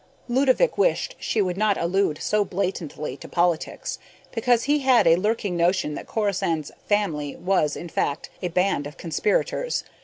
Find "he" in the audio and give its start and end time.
4.63-4.79